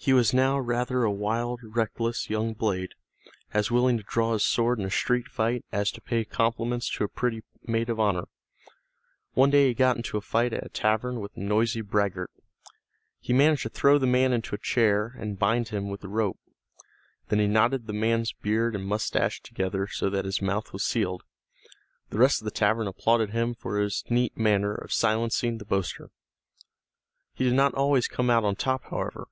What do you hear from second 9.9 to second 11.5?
into a fight at a tavern with a